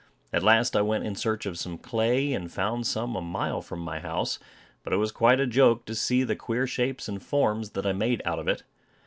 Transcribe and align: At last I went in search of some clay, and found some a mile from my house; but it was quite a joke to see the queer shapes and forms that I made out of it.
At 0.33 0.41
last 0.41 0.75
I 0.75 0.81
went 0.81 1.05
in 1.05 1.13
search 1.13 1.45
of 1.45 1.59
some 1.59 1.77
clay, 1.77 2.33
and 2.33 2.51
found 2.51 2.87
some 2.87 3.15
a 3.15 3.21
mile 3.21 3.61
from 3.61 3.81
my 3.81 3.99
house; 3.99 4.39
but 4.81 4.93
it 4.93 4.97
was 4.97 5.11
quite 5.11 5.39
a 5.39 5.45
joke 5.45 5.85
to 5.85 5.93
see 5.93 6.23
the 6.23 6.35
queer 6.35 6.65
shapes 6.65 7.07
and 7.07 7.21
forms 7.21 7.73
that 7.73 7.85
I 7.85 7.93
made 7.93 8.23
out 8.25 8.39
of 8.39 8.47
it. 8.47 8.63